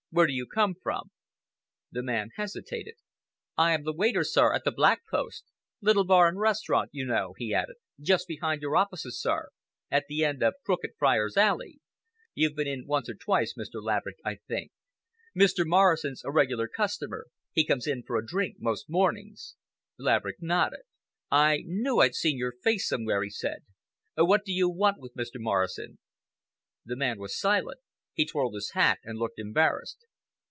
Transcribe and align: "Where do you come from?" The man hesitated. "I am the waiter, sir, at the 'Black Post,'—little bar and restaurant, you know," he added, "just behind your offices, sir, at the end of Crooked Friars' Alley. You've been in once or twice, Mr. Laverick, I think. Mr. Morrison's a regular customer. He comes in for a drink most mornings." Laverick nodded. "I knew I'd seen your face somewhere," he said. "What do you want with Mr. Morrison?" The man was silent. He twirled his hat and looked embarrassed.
"Where 0.13 0.27
do 0.27 0.33
you 0.33 0.45
come 0.45 0.75
from?" 0.75 1.11
The 1.89 2.03
man 2.03 2.31
hesitated. 2.35 2.95
"I 3.57 3.71
am 3.71 3.85
the 3.85 3.93
waiter, 3.93 4.25
sir, 4.25 4.53
at 4.53 4.65
the 4.65 4.71
'Black 4.73 5.03
Post,'—little 5.09 6.03
bar 6.03 6.27
and 6.27 6.37
restaurant, 6.37 6.89
you 6.91 7.05
know," 7.05 7.33
he 7.37 7.53
added, 7.53 7.77
"just 7.97 8.27
behind 8.27 8.61
your 8.61 8.75
offices, 8.75 9.17
sir, 9.21 9.47
at 9.89 10.07
the 10.09 10.25
end 10.25 10.43
of 10.43 10.55
Crooked 10.65 10.95
Friars' 10.99 11.37
Alley. 11.37 11.79
You've 12.35 12.57
been 12.57 12.67
in 12.67 12.85
once 12.87 13.09
or 13.09 13.13
twice, 13.13 13.53
Mr. 13.57 13.81
Laverick, 13.81 14.17
I 14.25 14.35
think. 14.49 14.73
Mr. 15.33 15.63
Morrison's 15.65 16.25
a 16.25 16.29
regular 16.31 16.67
customer. 16.67 17.27
He 17.53 17.63
comes 17.63 17.87
in 17.87 18.03
for 18.03 18.17
a 18.17 18.25
drink 18.25 18.57
most 18.59 18.89
mornings." 18.89 19.55
Laverick 19.97 20.41
nodded. 20.41 20.81
"I 21.31 21.63
knew 21.65 21.99
I'd 21.99 22.15
seen 22.15 22.37
your 22.37 22.51
face 22.61 22.85
somewhere," 22.85 23.23
he 23.23 23.29
said. 23.29 23.63
"What 24.17 24.43
do 24.43 24.51
you 24.51 24.69
want 24.69 24.99
with 24.99 25.15
Mr. 25.15 25.39
Morrison?" 25.39 25.99
The 26.83 26.97
man 26.97 27.17
was 27.17 27.39
silent. 27.39 27.79
He 28.13 28.25
twirled 28.25 28.55
his 28.55 28.71
hat 28.71 28.99
and 29.05 29.17
looked 29.17 29.39
embarrassed. 29.39 30.05